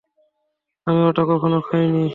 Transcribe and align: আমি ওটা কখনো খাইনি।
আমি 0.87 1.01
ওটা 1.07 1.23
কখনো 1.29 1.57
খাইনি। 1.67 2.03